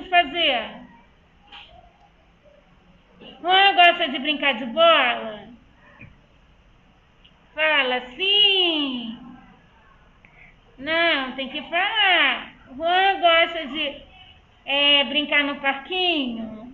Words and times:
de 0.00 0.08
fazer? 0.08 0.86
Juan 3.40 3.74
gosta 3.74 4.08
de 4.08 4.18
brincar 4.18 4.54
de 4.54 4.66
bola? 4.66 5.48
Fala 7.54 8.00
sim. 8.16 9.18
Não, 10.78 11.32
tem 11.32 11.48
que 11.48 11.62
falar. 11.62 12.52
Juan 12.76 13.20
gosta 13.20 13.66
de 13.66 14.02
é, 14.66 15.04
brincar 15.04 15.44
no 15.44 15.56
parquinho? 15.56 16.72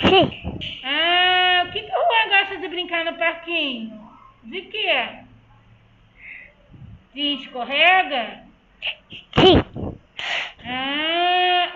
Sim. 0.00 0.58
Ah, 0.84 1.64
o 1.66 1.72
que, 1.72 1.80
que 1.82 1.92
o 1.92 2.06
Juan 2.06 2.38
gosta 2.38 2.56
de 2.56 2.68
brincar 2.68 3.04
no 3.04 3.14
parquinho? 3.14 4.08
De 4.44 4.62
quê? 4.62 5.08
De 7.12 7.34
escorrega? 7.34 8.44
Sim. 9.34 9.62
Ah, 10.64 11.29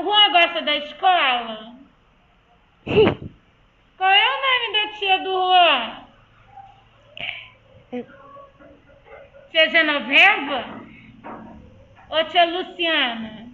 Juan 0.04 0.32
gosta 0.32 0.60
da 0.60 0.76
escola? 0.76 1.74
Qual 3.96 4.10
é 4.10 4.26
o 4.28 4.42
nome 4.42 4.72
da 4.72 4.98
tia 4.98 5.18
do 5.20 5.32
Juan? 5.32 6.04
Tia 9.50 9.70
Genoveva? 9.70 10.80
Ou 12.10 12.24
tia 12.24 12.44
Luciana? 12.44 13.48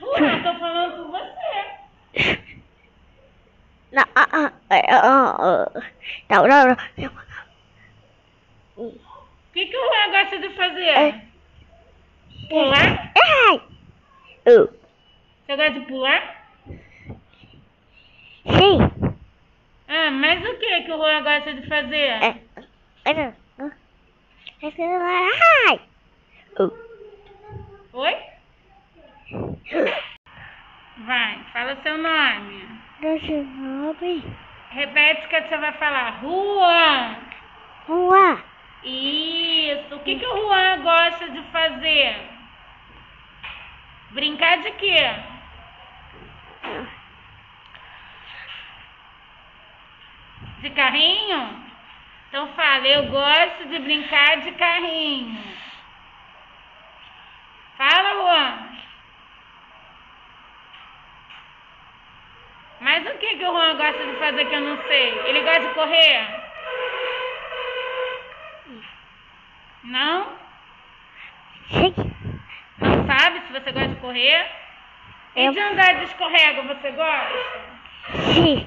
Juan, 0.00 0.42
tô 0.42 0.58
falando 0.58 1.04
com 1.04 1.12
você. 1.12 2.42
Não, 3.92 4.02
ah, 4.16 4.26
ah, 4.32 4.52
ah, 4.70 4.82
ah, 4.88 5.36
ah. 5.38 5.82
não, 6.30 6.48
não, 6.48 6.66
não. 6.66 6.76
O 8.74 8.98
que, 9.52 9.66
que 9.66 9.76
o 9.76 9.80
Juan 9.86 10.10
gosta 10.10 10.38
de 10.38 10.48
fazer? 10.56 10.88
É. 10.88 11.31
Pular? 12.52 13.12
Ai. 13.16 13.62
Oh. 14.46 14.68
Você 15.46 15.56
gosta 15.56 15.72
de 15.72 15.80
pular? 15.86 16.44
Sim. 18.44 18.78
Ah, 19.88 20.10
mas 20.10 20.44
o 20.44 20.58
que, 20.58 20.82
que 20.82 20.92
o 20.92 20.98
Juan 20.98 21.22
gosta 21.22 21.54
de 21.54 21.66
fazer? 21.66 21.96
É. 21.96 22.36
Não. 23.06 23.34
Ah. 23.58 23.72
Ai. 25.66 25.80
Oh. 26.58 26.70
Oi? 27.94 28.16
Vai, 31.06 31.38
fala 31.54 31.78
seu 31.82 31.96
nome. 31.96 32.68
Nosso 33.00 33.32
nome. 33.32 34.22
Repete 34.72 35.26
que 35.28 35.40
você 35.40 35.56
vai 35.56 35.72
falar. 35.78 36.20
Juan. 36.20 37.16
Rua. 37.86 38.44
Isso. 38.84 39.94
O 39.94 40.00
que, 40.00 40.18
que 40.18 40.26
o 40.26 40.36
Juan 40.36 40.82
gosta 40.82 41.30
de 41.30 41.42
fazer? 41.44 42.31
Brincar 44.12 44.58
de 44.58 44.70
quê? 44.72 45.14
De 50.58 50.70
carrinho? 50.70 51.62
Então 52.28 52.46
fala, 52.54 52.86
eu 52.86 53.06
gosto 53.08 53.68
de 53.68 53.78
brincar 53.78 54.40
de 54.42 54.52
carrinho. 54.52 55.38
Fala, 57.76 58.14
Juan. 58.14 58.72
Mas 62.80 63.06
o 63.06 63.18
que, 63.18 63.36
que 63.36 63.44
o 63.44 63.52
Juan 63.52 63.76
gosta 63.76 64.06
de 64.06 64.18
fazer 64.18 64.44
que 64.44 64.54
eu 64.54 64.60
não 64.60 64.82
sei? 64.86 65.18
Ele 65.26 65.40
gosta 65.40 65.68
de 65.68 65.74
correr? 65.74 66.42
Não? 69.84 70.36
Sim. 71.70 72.21
Sabe 73.18 73.40
se 73.40 73.52
você 73.52 73.72
gosta 73.72 73.88
de 73.88 73.96
correr? 73.96 74.46
E 75.36 75.44
Eu- 75.44 75.52
de 75.52 75.60
andar 75.60 75.96
de 75.96 76.04
escorrega, 76.04 76.62
você 76.62 76.90
gosta? 76.92 77.60
Sim. 78.32 78.66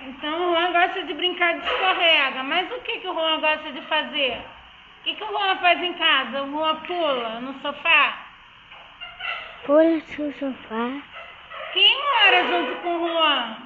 Então 0.00 0.50
o 0.50 0.54
Juan 0.54 0.72
gosta 0.72 1.04
de 1.04 1.14
brincar 1.14 1.54
de 1.54 1.64
escorrega. 1.64 2.42
Mas 2.42 2.70
o 2.72 2.80
que, 2.80 2.98
que 2.98 3.08
o 3.08 3.14
Juan 3.14 3.40
gosta 3.40 3.70
de 3.70 3.80
fazer? 3.82 4.38
O 4.38 5.04
que, 5.04 5.14
que 5.14 5.24
o 5.24 5.28
Juan 5.28 5.56
faz 5.58 5.80
em 5.82 5.94
casa? 5.94 6.42
O 6.42 6.50
Juan 6.50 6.76
pula 6.80 7.40
no 7.40 7.54
sofá? 7.60 8.26
Pula 9.66 9.84
no 9.84 10.32
sofá. 10.32 11.02
Quem 11.72 11.96
mora 12.02 12.46
junto 12.48 12.82
com 12.82 12.96
o 12.96 13.08
Juan? 13.08 13.56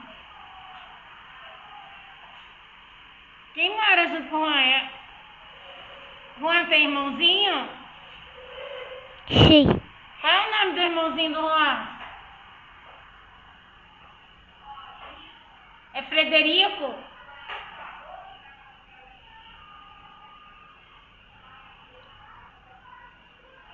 Quem 3.55 3.71
mora 3.75 4.09
junto 4.09 4.29
com 4.29 4.37
o 4.37 4.45
Juan? 4.47 4.61
É... 4.61 4.91
Juan 6.41 6.65
tem 6.67 6.85
irmãozinho? 6.85 7.86
Sim. 9.29 9.81
Qual 10.21 10.33
é 10.33 10.47
o 10.47 10.51
nome 10.59 10.73
do 10.75 10.81
irmãozinho 10.81 11.35
do 11.35 11.41
Juan? 11.41 11.89
É 15.95 16.03
Frederico? 16.03 16.95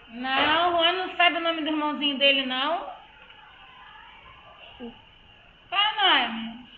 Não, 0.09 0.69
o 0.69 0.77
Juan 0.79 0.93
não 0.93 1.17
sabe 1.17 1.37
o 1.37 1.41
nome 1.41 1.63
do 1.63 1.69
irmãozinho 1.69 2.19
dele, 2.19 2.47
não. 2.47 2.91
Qual 5.69 5.81
é 5.81 5.91
o 5.91 6.29
nome? 6.29 6.69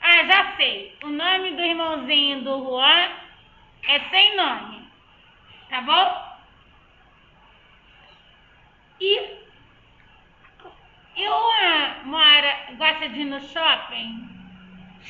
Ah, 0.00 0.24
já 0.24 0.56
sei. 0.56 0.96
O 1.02 1.08
nome 1.08 1.50
do 1.52 1.62
irmãozinho 1.62 2.42
do 2.42 2.64
Juan 2.64 3.10
é 3.88 4.00
sem 4.10 4.36
nome. 4.36 4.88
Tá 5.68 5.80
bom? 5.82 6.29
E, 9.00 9.16
e 11.16 11.28
o 11.28 11.32
Juan 11.32 12.04
mora, 12.04 12.74
gosta 12.76 13.08
de 13.08 13.20
ir 13.20 13.24
no 13.24 13.40
shopping? 13.40 14.28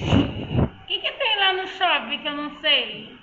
O 0.00 0.86
que, 0.86 1.00
que 1.00 1.12
tem 1.12 1.36
lá 1.36 1.52
no 1.54 1.66
shopping 1.66 2.18
que 2.22 2.28
eu 2.28 2.36
não 2.36 2.60
sei? 2.60 3.18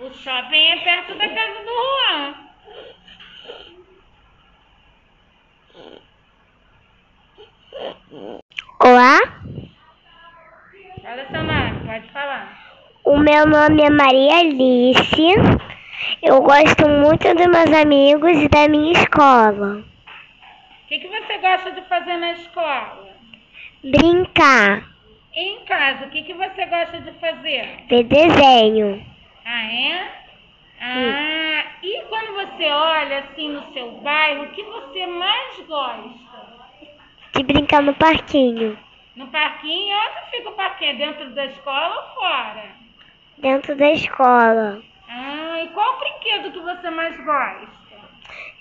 O 0.00 0.10
shopping 0.12 0.66
é 0.66 0.76
perto 0.82 1.14
da 1.14 1.28
casa 1.28 1.62
do 1.62 1.70
Juan. 1.70 2.34
Olá. 8.80 9.20
Fala 11.00 11.26
seu 11.30 11.44
nome, 11.44 11.86
pode 11.86 12.10
falar. 12.10 12.61
O 13.12 13.18
meu 13.18 13.46
nome 13.46 13.82
é 13.82 13.90
Maria 13.90 14.38
Alice. 14.38 15.34
Eu 16.22 16.40
gosto 16.40 16.88
muito 16.88 17.34
dos 17.34 17.46
meus 17.46 17.72
amigos 17.82 18.32
e 18.42 18.48
da 18.48 18.66
minha 18.68 18.92
escola. 18.92 19.80
O 19.80 20.88
que, 20.88 20.98
que 20.98 21.08
você 21.08 21.36
gosta 21.36 21.72
de 21.72 21.82
fazer 21.82 22.16
na 22.16 22.32
escola? 22.32 23.08
Brincar, 23.84 24.84
E 25.34 25.40
em 25.40 25.64
casa, 25.66 26.06
o 26.06 26.08
que, 26.10 26.22
que 26.22 26.32
você 26.32 26.64
gosta 26.66 27.00
de 27.00 27.12
fazer? 27.20 27.84
ver 27.90 28.04
desenho. 28.04 29.04
Ah, 29.44 29.64
é? 29.72 30.08
Ah, 30.80 31.64
e 31.82 32.02
quando 32.08 32.32
você 32.34 32.64
olha 32.70 33.18
assim 33.18 33.50
no 33.50 33.72
seu 33.74 33.90
bairro, 34.00 34.44
o 34.44 34.50
que 34.52 34.62
você 34.62 35.06
mais 35.06 35.60
gosta? 35.66 36.32
De 37.34 37.42
brincar 37.42 37.82
no 37.82 37.92
parquinho. 37.94 38.78
No 39.16 39.26
parquinho? 39.26 39.94
Onde 39.96 40.30
fica 40.30 40.48
o 40.48 40.52
parquinho? 40.54 40.96
Dentro 40.96 41.30
da 41.34 41.44
escola 41.46 41.94
ou 41.94 42.14
fora? 42.14 42.81
Dentro 43.42 43.74
da 43.76 43.90
escola. 43.90 44.80
Ah, 45.08 45.60
e 45.62 45.68
qual 45.74 45.98
brinquedo 45.98 46.52
que 46.52 46.60
você 46.60 46.90
mais 46.90 47.16
gosta? 47.24 47.68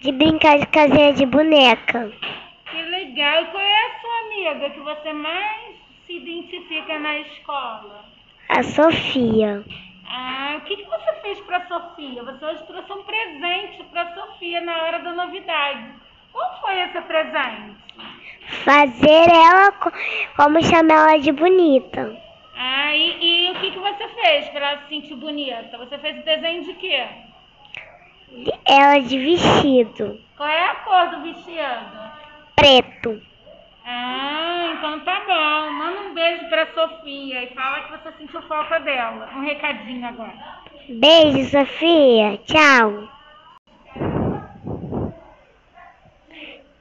De 0.02 0.12
brincar 0.12 0.58
de 0.59 0.66
casinha 0.68 1.14
de 1.14 1.25
boneca. 1.25 2.12
Que 2.69 2.81
legal. 2.81 3.44
E 3.44 3.46
qual 3.47 3.64
é 3.64 3.86
a 3.86 4.00
sua 4.02 4.20
amiga 4.25 4.70
que 4.72 4.80
você 4.81 5.14
mais 5.14 5.75
se 6.06 6.18
identifica 6.18 6.97
na 7.00 7.20
escola? 7.20 8.03
A 8.50 8.64
Sofia. 8.64 9.64
Ah, 10.09 10.56
o 10.58 10.61
que, 10.61 10.76
que 10.76 10.90
você 10.90 11.14
fez 11.22 11.40
para 11.41 11.66
Sofia? 11.67 12.23
Você 12.23 12.44
hoje 12.44 12.64
trouxe 12.66 12.91
um 12.91 13.03
presente 13.03 13.84
para 13.91 14.14
Sofia 14.16 14.61
na 14.61 14.82
hora 14.84 15.00
da 15.00 15.11
novidade. 15.14 15.85
Qual 16.34 16.59
foi 16.61 16.82
esse 16.82 17.00
presente? 17.02 17.76
Fazer 18.66 19.29
ela 19.29 19.72
co- 19.73 19.91
como 20.35 20.61
chamar 20.64 21.11
ela 21.11 21.20
de 21.20 21.32
bonita. 21.32 22.17
Ah, 22.63 22.96
e, 22.96 23.47
e 23.47 23.52
o 23.52 23.55
que, 23.55 23.72
que 23.72 23.79
você 23.79 24.08
fez 24.09 24.49
para 24.49 24.69
ela 24.73 24.81
se 24.84 24.90
sentir 24.90 25.16
bonita? 25.16 25.79
Você 25.79 25.97
fez 25.97 26.23
desenho 26.23 26.63
de 26.63 26.73
quê? 26.75 27.08
Ela 28.67 28.99
de 28.99 29.17
vestido. 29.17 30.22
Qual 30.37 30.47
é 30.47 30.69
a 30.69 30.75
cor 30.75 31.09
do 31.09 31.23
vestido? 31.23 32.11
Preto. 32.55 33.19
Ah, 33.84 34.75
então 34.78 34.99
tá 34.99 35.22
bom. 35.25 35.72
Manda 35.72 36.02
um 36.02 36.13
beijo 36.13 36.47
pra 36.49 36.67
Sofia 36.67 37.46
e 37.46 37.55
fala 37.55 37.81
que 37.81 37.91
você 37.93 38.11
sentiu 38.19 38.43
falta 38.43 38.79
dela. 38.81 39.28
Um 39.35 39.41
recadinho 39.41 40.08
agora. 40.08 40.35
Beijo, 40.87 41.49
Sofia. 41.49 42.37
Tchau. 42.46 43.09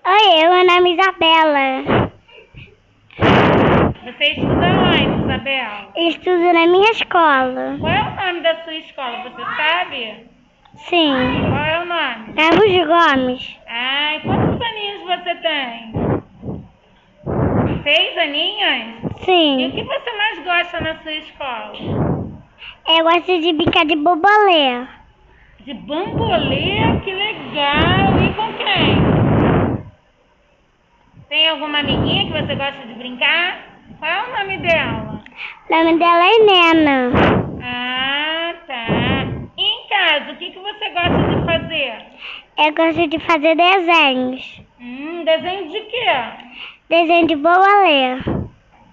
Oi, 0.05 0.43
meu 0.43 0.67
nome 0.67 0.91
é 0.91 0.93
Isabela. 0.93 2.10
Você 4.05 4.25
estuda 4.25 4.67
onde, 4.67 5.25
Isabel? 5.25 5.93
Estudo 5.97 6.53
na 6.53 6.67
minha 6.67 6.91
escola. 6.91 7.77
Qual 7.79 7.93
é 7.93 8.03
o 8.03 8.27
nome 8.27 8.41
da 8.41 8.57
sua 8.65 8.75
escola? 8.75 9.23
Você 9.23 9.43
sabe? 9.57 10.27
Sim. 10.77 11.13
Qual 11.51 11.65
é 11.65 11.81
o 11.81 11.85
nome? 11.85 12.33
Carlos 12.35 12.87
Gomes. 12.87 13.57
Ai, 13.69 14.21
quantos 14.21 14.61
aninhos 14.67 15.03
você 15.03 15.35
tem? 15.37 15.93
Seis 17.83 18.19
aninhos? 18.19 19.03
E 19.03 19.07
o 19.07 19.19
Sim. 19.25 19.71
que 19.75 19.83
você 19.83 20.13
mais 20.17 20.39
gosta 20.45 20.81
na 20.81 20.97
sua 21.03 21.13
escola? 21.13 21.73
Eu 22.89 23.05
gosto 23.05 23.41
de 23.41 23.53
brincar 23.53 23.85
de 23.85 23.97
bobolê. 23.97 24.87
De 25.61 25.75
bambolê? 25.75 27.01
Que 27.05 27.13
legal! 27.13 28.19
E 28.23 28.35
com 28.35 28.53
quem? 28.55 29.91
Tem 31.29 31.49
alguma 31.51 31.79
amiguinha 31.81 32.27
que 32.27 32.33
você 32.33 32.55
gosta 32.55 32.87
de 32.87 32.95
brincar? 32.95 33.70
Qual 33.99 34.11
é 34.11 34.23
o 34.23 34.39
nome 34.39 34.59
dela? 34.59 35.23
O 35.69 35.77
nome 35.77 35.99
dela 35.99 36.25
é 36.25 36.39
Nena. 36.45 37.11
Ah, 37.63 38.55
tá. 38.67 38.87
E 39.57 39.63
em 39.63 39.89
casa, 39.89 40.33
o 40.33 40.37
que, 40.37 40.51
que 40.51 40.59
você 40.59 40.91
gosta 40.91 41.19
de 41.29 41.45
fazer? 41.45 42.03
Eu 42.59 42.75
gosto 42.75 43.07
de 43.07 43.19
fazer 43.21 43.57
desenhos. 43.57 44.63
Hum, 44.81 45.25
desenho 45.25 45.71
de 45.71 45.81
quê? 45.81 46.07
Desenho 46.89 47.27
de 47.27 47.37
bobolê. 47.37 48.19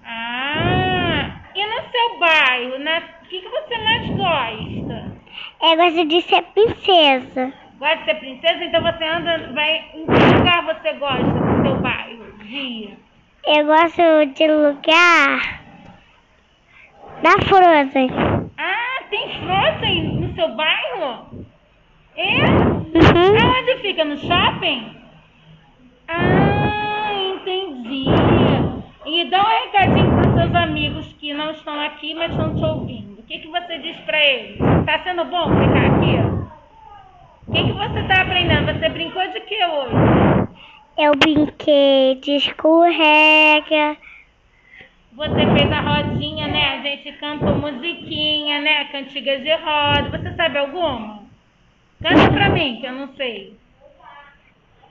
Ah, 0.04 1.40
e 1.54 1.66
no 1.66 1.90
seu 1.90 2.18
bairro? 2.18 2.76
O 2.76 3.28
que, 3.28 3.40
que 3.40 3.48
você 3.48 3.78
mais 3.78 4.08
gosta? 4.10 5.12
Eu 5.62 5.76
gosto 5.76 6.04
de 6.06 6.22
ser 6.22 6.42
princesa. 6.42 7.52
Gosta 7.78 7.96
de 7.96 8.04
ser 8.04 8.14
princesa? 8.14 8.64
Então 8.64 8.82
você 8.82 9.04
anda, 9.04 9.52
vai... 9.52 9.84
Em 9.94 10.06
que 10.06 10.36
lugar 10.36 10.64
você 10.64 10.92
gosta 10.94 11.24
do 11.24 11.62
seu 11.62 11.76
bairro? 11.80 12.32
Dia. 12.44 13.07
Eu 13.50 13.64
gosto 13.64 14.02
de 14.34 14.46
lugar 14.46 15.62
da 17.22 17.30
Frozen. 17.46 18.10
Ah, 18.58 19.02
tem 19.08 19.26
Frozen 19.40 20.20
no 20.20 20.34
seu 20.34 20.54
bairro? 20.54 21.46
É? 22.14 22.44
Uhum. 22.44 23.38
Aonde 23.42 23.80
fica? 23.80 24.04
No 24.04 24.18
shopping? 24.18 24.94
Ah, 26.08 27.10
entendi. 27.14 28.04
E 29.06 29.30
dá 29.30 29.40
um 29.40 29.64
recadinho 29.64 30.10
para 30.10 30.42
seus 30.42 30.54
amigos 30.54 31.10
que 31.14 31.32
não 31.32 31.50
estão 31.52 31.80
aqui, 31.80 32.14
mas 32.14 32.30
estão 32.30 32.54
te 32.54 32.62
ouvindo. 32.62 33.18
O 33.18 33.22
que, 33.22 33.38
que 33.38 33.48
você 33.48 33.78
diz 33.78 33.96
para 34.00 34.22
eles? 34.26 34.58
Tá 34.84 34.98
sendo 35.04 35.24
bom 35.24 35.48
ficar 35.58 35.86
aqui? 35.86 36.16
O 37.46 37.52
que, 37.52 37.64
que 37.64 37.72
você 37.72 38.02
tá 38.08 38.20
aprendendo? 38.20 38.78
Você 38.78 38.90
brincou 38.90 39.26
de 39.26 39.40
que 39.40 39.64
hoje? 39.64 40.47
Eu 40.98 41.12
brinquei 41.12 42.16
de 42.16 42.32
escorrega. 42.32 43.96
Você 45.12 45.46
fez 45.56 45.70
a 45.70 45.80
rodinha, 45.80 46.48
né? 46.48 46.74
A 46.74 46.82
gente 46.82 47.12
cantou 47.18 47.54
musiquinha, 47.54 48.60
né? 48.60 48.84
Cantigas 48.86 49.40
de 49.44 49.54
roda. 49.54 50.10
Você 50.10 50.34
sabe 50.34 50.58
alguma? 50.58 51.22
Canta 52.02 52.32
pra 52.32 52.48
mim, 52.48 52.78
que 52.80 52.86
eu 52.86 52.92
não 52.94 53.14
sei. 53.14 53.56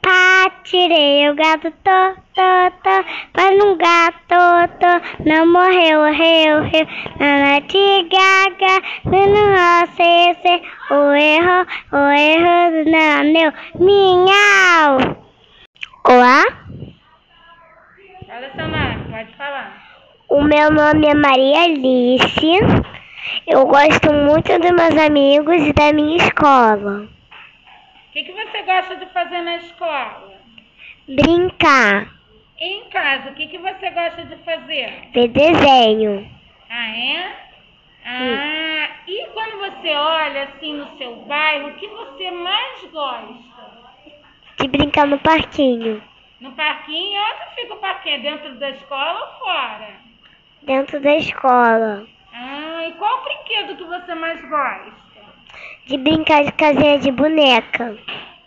Pá, 0.02 0.50
tirei 0.64 1.30
o 1.30 1.36
gato, 1.36 1.70
tô, 1.84 2.16
tô, 2.34 2.72
tô, 2.82 3.06
mas 3.36 3.64
um 3.66 3.76
gato, 3.76 4.78
tô, 4.80 5.24
não 5.26 5.46
morreu, 5.52 6.00
morreu, 6.00 6.64
morreu, 6.64 6.88
na 7.20 7.60
gaga, 7.60 8.82
no 9.04 9.44
roce, 9.58 10.62
o 10.90 11.14
erro, 11.14 11.68
o 11.92 12.10
erro, 12.12 12.90
não, 12.90 13.24
meu, 13.34 13.52
minhau. 13.78 15.27
Olá, 16.10 16.44
Fala 18.28 18.50
seu 18.56 18.68
nome, 18.68 19.10
pode 19.10 19.36
falar. 19.36 19.84
o 20.30 20.44
meu 20.44 20.72
nome 20.72 21.08
é 21.08 21.14
Maria 21.14 21.64
Alice, 21.64 22.60
eu 23.48 23.66
gosto 23.66 24.14
muito 24.14 24.58
dos 24.60 24.72
meus 24.72 24.98
amigos 25.06 25.62
e 25.68 25.74
da 25.74 25.92
minha 25.94 26.18
escola. 26.18 27.04
O 27.04 28.12
que, 28.14 28.24
que 28.24 28.32
você 28.32 28.62
gosta 28.64 28.96
de 28.96 29.06
fazer 29.08 29.42
na 29.42 29.58
escola? 29.58 30.34
Brincar, 31.08 32.08
E 32.60 32.66
em 32.66 32.90
casa, 32.90 33.30
o 33.30 33.34
que, 33.36 33.48
que 33.48 33.58
você 33.58 33.90
gosta 33.92 34.24
de 34.26 34.36
fazer? 34.44 34.92
ver 35.14 35.28
desenho, 35.30 36.28
Ah, 36.70 36.90
é? 36.90 37.36
Ah, 38.06 38.90
e 39.08 39.28
quando 39.34 39.58
você 39.60 39.90
olha 39.90 40.44
assim 40.44 40.74
no 40.74 40.98
seu 40.98 41.16
bairro, 41.28 41.70
o 41.70 41.74
que 41.76 41.88
você 41.88 42.32
mais 42.32 42.84
gosta? 42.92 43.47
De 44.58 44.68
brincar 44.68 45.08
no 45.08 45.20
parquinho, 45.20 46.02
No 46.40 46.52
parquinho? 46.52 47.20
Onde 47.20 47.56
fica 47.56 47.74
o 47.74 47.78
parquinho? 47.78 48.22
Dentro 48.22 48.56
da 48.56 48.70
escola 48.72 49.20
ou 49.22 49.40
fora? 49.46 49.90
dentro 50.64 51.00
da 51.00 51.16
escola. 51.16 52.06
Ah, 52.34 52.86
e 52.88 52.92
qual 52.94 53.24
brinquedo 53.24 53.78
que 53.78 53.84
você 53.86 54.14
mais 54.16 54.42
gosta? 54.50 54.92
De 55.86 55.98
brincar 55.98 56.44
de 56.44 56.52
casinha 56.52 57.00
de 57.00 57.12
boneca. 57.12 57.98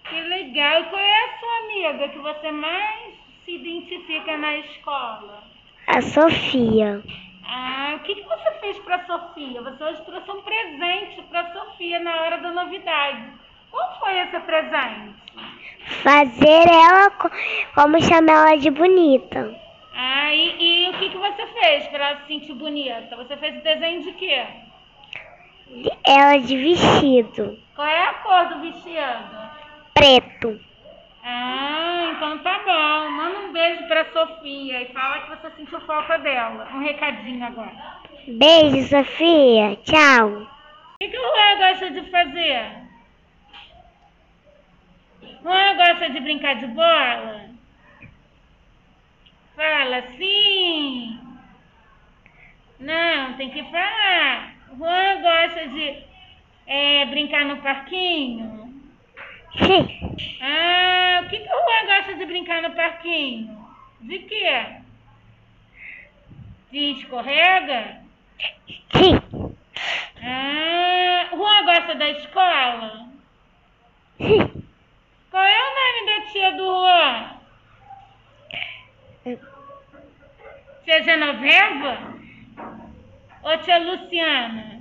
Que 0.08 0.20
legal. 0.20 0.80
E 0.82 0.84
qual 0.84 1.00
é 1.00 1.24
a 1.24 1.38
sua 1.38 1.58
amiga 1.64 2.08
que 2.08 2.18
você 2.18 2.50
mais 2.52 3.14
se 3.44 3.52
identifica 3.56 4.36
na 4.36 4.56
escola? 4.58 5.42
A 5.86 6.02
Sofia. 6.02 7.02
Ah, 7.48 7.94
o 7.96 8.00
que, 8.00 8.14
que 8.16 8.22
você 8.28 8.50
fez 8.60 8.78
para 8.80 9.04
Sofia? 9.06 9.62
Você 9.62 9.82
hoje 9.82 10.02
trouxe 10.04 10.30
um 10.30 10.42
presente 10.42 11.22
para 11.30 11.52
Sofia 11.52 11.98
na 12.00 12.20
hora 12.20 12.38
da 12.38 12.50
novidade. 12.52 13.22
Qual 13.70 13.98
foi 13.98 14.18
esse 14.18 14.38
presente? 14.40 15.09
Fazer 16.02 16.68
ela 16.68 17.10
co- 17.10 17.30
como 17.74 18.00
chamar 18.00 18.48
ela 18.52 18.56
de 18.58 18.70
bonita. 18.70 19.54
Ah, 19.94 20.32
e, 20.32 20.86
e 20.86 20.90
o 20.90 20.92
que, 20.94 21.10
que 21.10 21.16
você 21.18 21.46
fez 21.46 21.86
para 21.88 22.08
ela 22.10 22.20
se 22.20 22.26
sentir 22.28 22.54
bonita? 22.54 23.16
Você 23.16 23.36
fez 23.36 23.56
o 23.58 23.62
desenho 23.62 24.02
de 24.02 24.12
quê? 24.12 24.44
Ela 26.04 26.38
de 26.38 26.56
vestido. 26.56 27.58
Qual 27.76 27.86
é 27.86 28.02
a 28.08 28.14
cor 28.14 28.48
do 28.48 28.60
vestido? 28.60 29.50
Preto. 29.94 30.60
Ah, 31.24 32.12
então 32.16 32.38
tá 32.38 32.60
bom. 32.64 33.10
Manda 33.10 33.38
um 33.40 33.52
beijo 33.52 33.86
pra 33.86 34.06
Sofia 34.12 34.82
e 34.82 34.92
fala 34.92 35.20
que 35.20 35.30
você 35.30 35.50
sentiu 35.56 35.80
falta 35.82 36.18
dela. 36.18 36.68
Um 36.74 36.80
recadinho 36.80 37.44
agora. 37.46 37.72
Beijo, 38.26 38.88
Sofia. 38.88 39.76
Tchau. 39.84 40.28
O 40.28 40.46
que, 40.98 41.08
que 41.08 41.18
o 41.18 41.20
Juan 41.22 41.58
gosta 41.58 41.90
de 41.90 42.10
fazer? 42.10 42.79
Juan 45.42 45.76
gosta 45.76 46.10
de 46.10 46.20
brincar 46.20 46.56
de 46.56 46.66
bola? 46.66 47.50
Fala 49.56 50.02
sim. 50.16 51.18
Não, 52.78 53.34
tem 53.34 53.50
que 53.50 53.62
falar. 53.64 54.54
Juan 54.76 55.22
gosta 55.22 55.68
de 55.68 56.02
é, 56.66 57.06
brincar 57.06 57.44
no 57.44 57.56
parquinho? 57.58 58.82
Sim. 59.58 60.16
Ah, 60.42 61.22
o 61.24 61.28
que, 61.28 61.38
que 61.38 61.48
o 61.48 61.64
Juan 61.64 61.86
gosta 61.86 62.14
de 62.14 62.26
brincar 62.26 62.62
no 62.62 62.72
parquinho? 62.72 63.66
De 64.00 64.18
quê? 64.20 64.66
De 66.70 66.92
escorrega? 66.92 68.00
Sim. 68.92 69.56
Ah, 70.22 71.28
Juan 71.34 71.64
gosta 71.64 71.94
da 71.94 72.08
escola? 72.10 73.08
Sim. 74.18 74.59
Qual 75.30 75.44
é 75.44 75.58
o 75.60 75.74
nome 75.74 76.06
da 76.06 76.32
tia 76.32 76.50
do 76.52 76.64
Juan? 76.66 77.40
Tia 80.84 81.02
Genoveva? 81.04 81.98
Ou 83.44 83.58
tia 83.58 83.78
Luciana? 83.78 84.80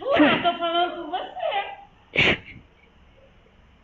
Juan, 0.00 0.42
tô 0.42 0.58
falando 0.58 1.04
com 1.04 1.10
você. 1.10 2.38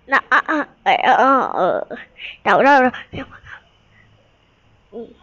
Não, 0.09 0.19
ah, 0.33 0.42
ah, 0.49 0.66
ah, 0.85 0.97
ah, 1.07 1.85
ah. 1.88 1.97
não, 2.45 2.62
não, 2.62 2.83
não. 2.83 2.92
O 4.90 5.14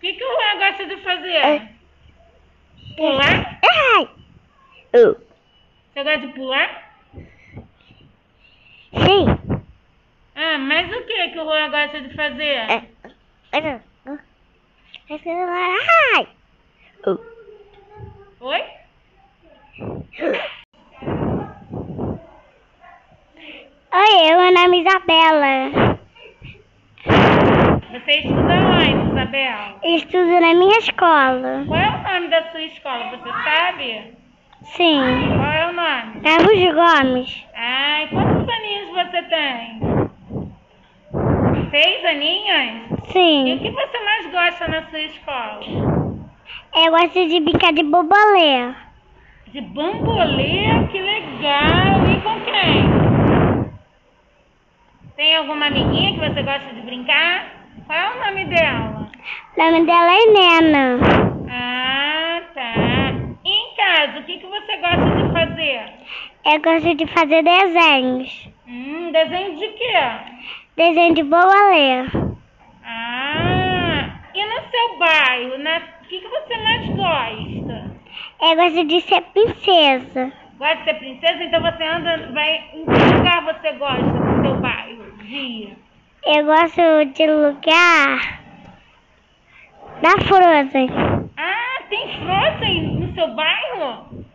que, 0.00 0.12
que 0.14 0.24
o 0.24 0.32
Juan 0.32 0.58
gosta 0.58 0.86
de 0.86 0.96
fazer? 0.96 1.36
É. 1.36 1.72
Pular? 2.96 3.60
Ai. 3.70 4.08
Você 5.92 6.04
gosta 6.04 6.18
de 6.20 6.28
pular? 6.28 6.94
Sim. 8.94 9.26
Ah, 10.34 10.56
mas 10.56 10.90
o 10.90 11.02
que 11.04 11.28
que 11.28 11.38
o 11.38 11.44
Juan 11.44 11.70
gosta 11.70 12.00
de 12.00 12.14
fazer? 12.14 12.42
É. 12.44 12.82
Ai. 16.16 16.28
Oh. 17.06 17.18
Oi? 18.40 18.64
Oi, 23.94 24.36
meu 24.36 24.52
nome 24.52 24.78
é 24.78 24.80
Isabela. 24.80 25.98
Você 27.90 28.12
estuda 28.12 28.54
onde, 28.64 29.10
Isabel? 29.10 29.78
Estudo 29.84 30.40
na 30.40 30.54
minha 30.54 30.78
escola. 30.78 31.64
Qual 31.66 31.78
é 31.78 31.88
o 31.90 32.14
nome 32.14 32.28
da 32.28 32.50
sua 32.50 32.62
escola? 32.62 33.10
Você 33.10 33.28
sabe? 33.44 34.21
Sim. 34.64 35.00
Qual 35.36 35.52
é 35.52 35.66
o 35.68 35.72
nome? 35.72 36.20
Carlos 36.22 36.74
Gomes. 36.74 37.44
Ai, 37.54 38.08
quantos 38.08 38.48
aninhos 38.48 38.88
você 38.94 39.22
tem? 39.22 39.80
Seis 41.70 42.04
aninhos? 42.04 42.90
E 42.90 42.94
o 42.94 43.06
Sim. 43.12 43.58
que 43.58 43.70
você 43.70 43.98
mais 44.04 44.30
gosta 44.30 44.68
na 44.68 44.82
sua 44.88 45.00
escola? 45.00 45.60
Eu 46.74 46.90
gosto 46.90 47.28
de 47.28 47.40
brincar 47.40 47.72
de 47.72 47.82
bobolê. 47.82 48.72
De 49.48 49.60
bambolê, 49.60 50.86
que 50.90 50.98
legal! 50.98 52.08
E 52.08 52.20
com 52.22 52.40
quem? 52.40 53.72
Tem 55.16 55.36
alguma 55.36 55.66
amiguinha 55.66 56.12
que 56.14 56.20
você 56.20 56.42
gosta 56.42 56.72
de 56.74 56.80
brincar? 56.82 57.46
Qual 57.86 57.98
é 57.98 58.10
o 58.10 58.24
nome 58.24 58.44
dela? 58.46 59.08
O 59.56 59.62
nome 59.62 59.86
dela 59.86 60.10
é 60.10 60.26
Nena. 60.32 60.98
Ah, 61.50 62.11
o 64.10 64.22
que, 64.24 64.38
que 64.38 64.46
você 64.46 64.76
gosta 64.78 65.16
de 65.16 65.32
fazer? 65.32 65.82
Eu 66.44 66.60
gosto 66.60 66.94
de 66.94 67.06
fazer 67.06 67.42
desenhos. 67.44 68.48
Hum, 68.66 69.12
desenho 69.12 69.56
de 69.56 69.68
quê? 69.68 69.92
Desenho 70.76 71.14
de 71.14 71.22
bobolê. 71.22 72.04
Ah, 72.84 74.10
e 74.34 74.44
no 74.44 74.70
seu 74.70 74.98
bairro, 74.98 75.58
na... 75.58 75.78
o 75.78 76.08
que, 76.08 76.18
que 76.18 76.28
você 76.28 76.56
mais 76.56 76.86
gosta? 76.88 77.92
Eu 78.40 78.56
gosto 78.56 78.84
de 78.84 79.00
ser 79.02 79.22
princesa. 79.22 80.32
Gosta 80.58 80.76
de 80.76 80.84
ser 80.84 80.94
princesa? 80.94 81.44
Então 81.44 81.62
você 81.62 81.84
anda, 81.84 82.32
vai... 82.32 82.64
Em 82.74 82.84
que 82.84 83.16
lugar 83.16 83.44
você 83.44 83.72
gosta 83.72 84.02
do 84.02 84.42
seu 84.42 84.56
bairro? 84.56 85.12
Dia. 85.22 85.76
Eu 86.26 86.44
gosto 86.44 87.04
de 87.14 87.26
lugar 87.26 88.42
da 90.02 90.10
Frozen. 90.26 90.90
Ah, 91.36 91.82
tem 91.88 92.08
Frozen 92.18 92.91
no 93.12 93.14
seu 93.14 93.28
bairro? 93.34 94.26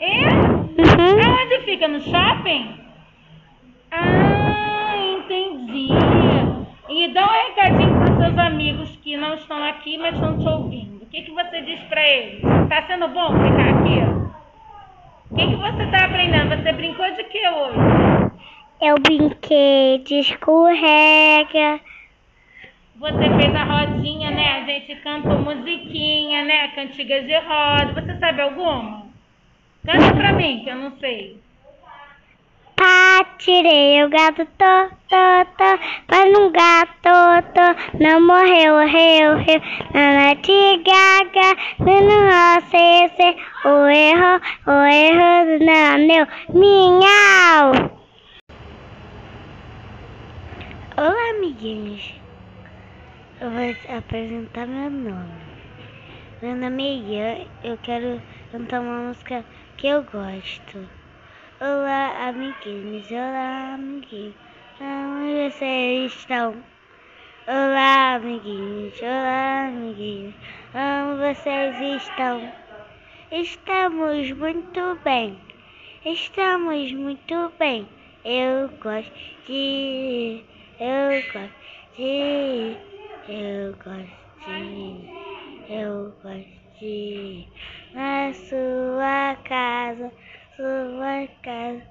É? 0.00 0.28
Uhum. 0.28 1.38
Aonde 1.38 1.60
fica? 1.64 1.86
No 1.86 2.00
shopping? 2.00 2.80
Ah, 3.90 4.94
entendi. 4.96 5.88
E 6.88 7.08
dá 7.12 7.24
um 7.24 7.48
recadinho 7.48 7.98
para 7.98 8.16
seus 8.16 8.38
amigos 8.38 8.96
que 9.02 9.16
não 9.16 9.34
estão 9.34 9.62
aqui, 9.62 9.98
mas 9.98 10.14
estão 10.14 10.38
te 10.38 10.48
ouvindo. 10.48 11.02
O 11.02 11.06
que, 11.06 11.22
que 11.22 11.30
você 11.30 11.62
diz 11.62 11.80
para 11.84 12.02
eles? 12.08 12.42
Tá 12.68 12.82
sendo 12.86 13.08
bom 13.08 13.28
ficar 13.28 13.68
aqui? 13.70 13.98
O 15.30 15.36
que, 15.36 15.46
que 15.48 15.56
você 15.56 15.86
tá 15.90 16.04
aprendendo? 16.04 16.56
Você 16.56 16.72
brincou 16.72 17.06
de 17.12 17.24
que 17.24 17.48
hoje? 17.48 17.78
Eu 18.80 18.96
brinquei 18.98 19.98
de 19.98 20.20
escorrega. 20.20 21.80
Você 22.98 23.28
fez 23.38 23.54
a 23.54 23.64
rodinha, 23.64 24.30
né? 24.30 24.62
A 24.62 24.64
gente 24.64 24.96
cantou 25.02 25.38
musiquinha, 25.38 26.42
né? 26.44 26.68
Cantigas 26.68 27.26
de 27.26 27.38
roda. 27.40 27.92
Você 27.92 28.18
sabe 28.18 28.40
alguma? 28.40 29.06
Canta 29.84 30.14
pra 30.14 30.32
mim, 30.32 30.62
que 30.64 30.70
eu 30.70 30.76
não 30.76 30.98
sei. 30.98 31.38
Pá, 32.74 33.24
tirei 33.38 34.02
o 34.02 34.08
gato, 34.08 34.46
tô, 34.58 34.88
tô, 35.08 35.44
tô, 35.56 35.78
mas 36.08 36.38
um 36.38 36.50
gato, 36.50 37.44
tô, 37.54 37.98
não 37.98 38.20
morreu, 38.20 38.78
reu, 38.78 39.36
reu, 39.36 39.60
na 39.94 40.12
Lady 40.12 40.82
Gaga, 40.84 41.56
no 41.78 41.94
roce, 42.28 43.36
o 43.64 43.86
erro, 43.88 44.40
o 44.66 44.84
erro, 44.84 45.64
não, 45.64 45.98
meu, 46.06 46.26
minhau. 46.52 47.90
Olá, 50.98 51.30
amiguinhos. 51.36 52.26
Eu 53.38 53.50
vou 53.50 53.98
apresentar 53.98 54.66
meu 54.66 54.88
nome. 54.88 55.40
Meu 56.40 56.56
nome 56.56 56.82
é 56.82 56.94
Ian, 56.94 57.46
eu 57.62 57.76
quero 57.82 58.22
cantar 58.50 58.80
uma 58.80 59.08
música 59.08 59.44
que 59.76 59.88
eu 59.88 60.02
gosto. 60.04 60.88
Olá, 61.60 62.28
amiguinhos, 62.28 63.10
olá, 63.10 63.74
amiguinhos, 63.74 64.34
como 64.78 65.50
vocês 65.50 66.14
estão? 66.14 66.56
Olá, 67.46 68.14
amiguinhos, 68.14 68.98
olá, 69.02 69.66
amiguinhos, 69.66 70.34
como 70.72 71.18
vocês 71.18 72.02
estão? 72.02 72.40
Estamos 73.30 74.32
muito 74.32 74.98
bem, 75.04 75.38
estamos 76.06 76.90
muito 76.90 77.52
bem. 77.58 77.86
Eu 78.24 78.70
gosto 78.82 79.12
de, 79.46 80.42
eu 80.80 81.22
gosto 81.34 81.54
de, 81.98 82.95
eu 83.28 83.72
gosto 83.72 84.50
eu 85.68 86.12
gosto 86.22 87.46
na 87.94 88.32
sua 88.32 89.36
casa 89.48 90.12
sua 90.56 91.28
casa, 91.42 91.82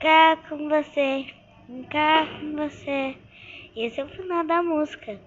cá 0.00 0.38
com 0.48 0.70
você, 0.70 1.26
cá 1.90 2.26
com 2.40 2.52
você. 2.52 3.14
Esse 3.76 4.00
é 4.00 4.04
o 4.04 4.08
final 4.08 4.46
da 4.46 4.62
música. 4.62 5.20